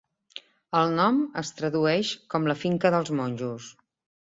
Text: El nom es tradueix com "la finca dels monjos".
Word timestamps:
El 0.79 0.93
nom 0.99 1.19
es 1.43 1.51
tradueix 1.59 2.15
com 2.35 2.51
"la 2.53 2.59
finca 2.65 2.95
dels 2.99 3.15
monjos". 3.23 3.71